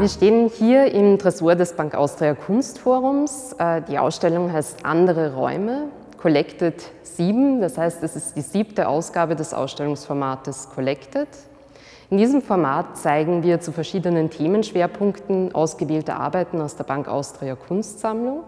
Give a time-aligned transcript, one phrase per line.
[0.00, 3.54] Wir stehen hier im Tresor des Bank Austria Kunstforums.
[3.58, 7.60] Äh, die Ausstellung heißt Andere Räume, Collected 7.
[7.60, 11.28] Das heißt, es ist die siebte Ausgabe des Ausstellungsformates Collected.
[12.08, 18.44] In diesem Format zeigen wir zu verschiedenen Themenschwerpunkten ausgewählte Arbeiten aus der Bank Austria Kunstsammlung.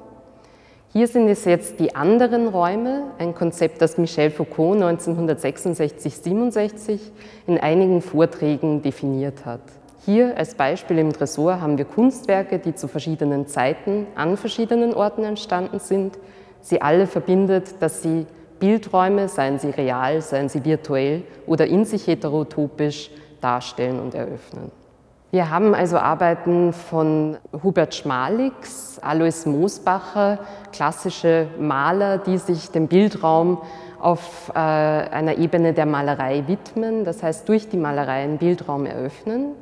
[0.94, 6.98] Hier sind es jetzt die anderen Räume, ein Konzept, das Michel Foucault 1966-67
[7.46, 9.62] in einigen Vorträgen definiert hat.
[10.04, 15.24] Hier als Beispiel im Tresor haben wir Kunstwerke, die zu verschiedenen Zeiten an verschiedenen Orten
[15.24, 16.18] entstanden sind.
[16.60, 18.26] Sie alle verbindet, dass sie
[18.60, 24.70] Bildräume, seien sie real, seien sie virtuell oder in sich heterotopisch, darstellen und eröffnen.
[25.32, 30.40] Wir haben also Arbeiten von Hubert Schmalix, Alois Moosbacher,
[30.74, 33.56] klassische Maler, die sich dem Bildraum
[33.98, 39.52] auf äh, einer Ebene der Malerei widmen, das heißt durch die Malerei einen Bildraum eröffnen.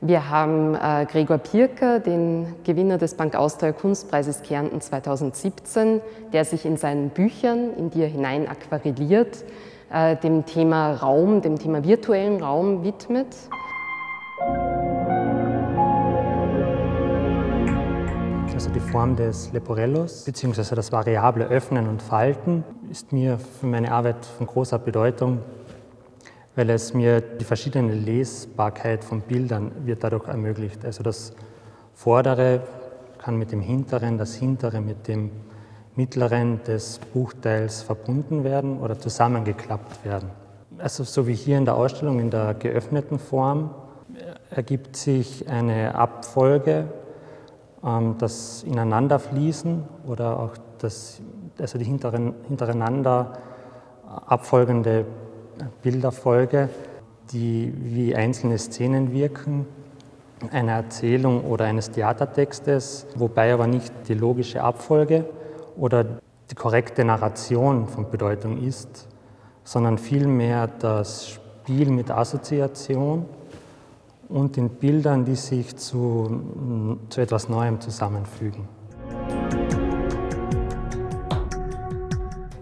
[0.00, 6.64] Wir haben äh, Gregor Pirker, den Gewinner des Bank Austria Kunstpreises Kärnten 2017, der sich
[6.64, 9.44] in seinen Büchern, in die er hinein aquarelliert,
[9.92, 13.34] äh, dem Thema Raum, dem Thema virtuellen Raum widmet.
[18.80, 20.74] Die Form des Leporellos bzw.
[20.74, 25.40] das variable Öffnen und Falten ist mir für meine Arbeit von großer Bedeutung
[26.56, 30.84] weil es mir die verschiedene Lesbarkeit von Bildern wird dadurch ermöglicht.
[30.84, 31.32] Also das
[31.94, 32.62] Vordere
[33.18, 35.30] kann mit dem Hinteren, das Hintere mit dem
[35.94, 40.30] Mittleren des Buchteils verbunden werden oder zusammengeklappt werden.
[40.78, 43.70] Also so wie hier in der Ausstellung in der geöffneten Form
[44.50, 46.88] ergibt sich eine Abfolge,
[47.82, 51.20] das Ineinanderfließen oder auch das,
[51.58, 53.32] also die hintereinander
[54.26, 55.06] abfolgende
[55.82, 56.68] Bilderfolge,
[57.32, 59.66] die wie einzelne Szenen wirken,
[60.52, 65.24] einer Erzählung oder eines Theatertextes, wobei aber nicht die logische Abfolge
[65.76, 66.04] oder
[66.50, 69.06] die korrekte Narration von Bedeutung ist,
[69.64, 73.26] sondern vielmehr das Spiel mit Assoziation
[74.30, 76.40] und den Bildern, die sich zu,
[77.08, 78.68] zu etwas Neuem zusammenfügen.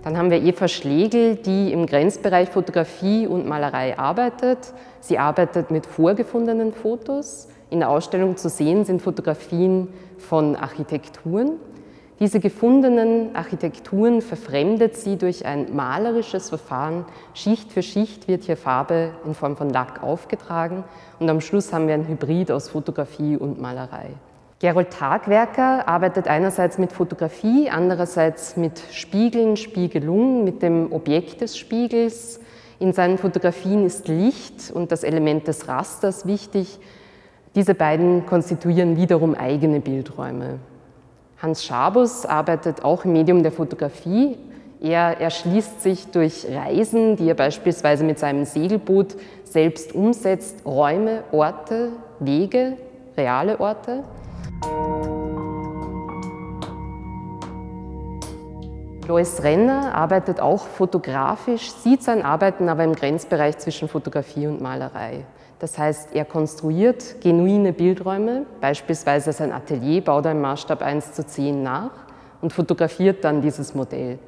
[0.03, 4.73] Dann haben wir Eva Schlegel, die im Grenzbereich Fotografie und Malerei arbeitet.
[5.01, 7.49] Sie arbeitet mit vorgefundenen Fotos.
[7.69, 11.59] In der Ausstellung zu sehen sind Fotografien von Architekturen.
[12.21, 17.05] Diese gefundenen Architekturen verfremdet sie durch ein malerisches Verfahren.
[17.33, 20.83] Schicht für Schicht wird hier Farbe in Form von Lack aufgetragen
[21.21, 24.09] und am Schluss haben wir ein Hybrid aus Fotografie und Malerei.
[24.59, 32.41] Gerold Tagwerker arbeitet einerseits mit Fotografie, andererseits mit Spiegeln, Spiegelung, mit dem Objekt des Spiegels.
[32.81, 36.81] In seinen Fotografien ist Licht und das Element des Rasters wichtig.
[37.55, 40.59] Diese beiden konstituieren wiederum eigene Bildräume.
[41.41, 44.37] Hans Schabus arbeitet auch im Medium der Fotografie.
[44.81, 51.91] Er erschließt sich durch Reisen, die er beispielsweise mit seinem Segelboot selbst umsetzt, Räume, Orte,
[52.19, 52.77] Wege,
[53.17, 54.03] reale Orte.
[59.07, 65.25] Lois Renner arbeitet auch fotografisch, sieht sein Arbeiten aber im Grenzbereich zwischen Fotografie und Malerei.
[65.59, 71.27] Das heißt, er konstruiert genuine Bildräume, beispielsweise sein Atelier baut er im Maßstab 1 zu
[71.27, 71.91] 10 nach
[72.41, 74.19] und fotografiert dann dieses Modell.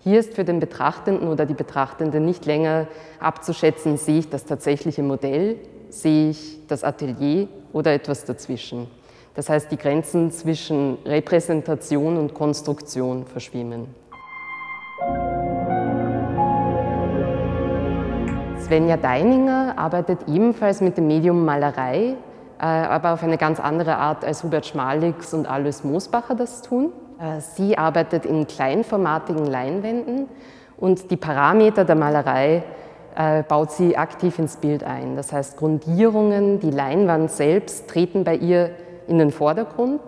[0.00, 2.88] Hier ist für den Betrachtenden oder die Betrachtende nicht länger
[3.20, 5.56] abzuschätzen, sehe ich das tatsächliche Modell,
[5.90, 8.88] sehe ich das Atelier oder etwas dazwischen.
[9.34, 13.99] Das heißt, die Grenzen zwischen Repräsentation und Konstruktion verschwimmen.
[18.70, 22.14] Svenja Deininger arbeitet ebenfalls mit dem Medium Malerei,
[22.60, 26.92] äh, aber auf eine ganz andere Art als Hubert Schmalix und Alois Moosbacher das tun.
[27.18, 30.28] Äh, sie arbeitet in kleinformatigen Leinwänden
[30.76, 32.62] und die Parameter der Malerei
[33.16, 35.16] äh, baut sie aktiv ins Bild ein.
[35.16, 38.70] Das heißt, Grundierungen, die Leinwand selbst treten bei ihr
[39.08, 40.00] in den Vordergrund.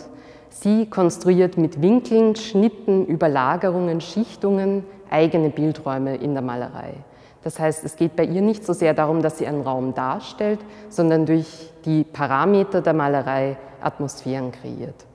[0.52, 6.94] Sie konstruiert mit Winkeln, Schnitten, Überlagerungen, Schichtungen eigene Bildräume in der Malerei.
[7.42, 10.60] Das heißt, es geht bei ihr nicht so sehr darum, dass sie einen Raum darstellt,
[10.88, 15.06] sondern durch die Parameter der Malerei Atmosphären kreiert.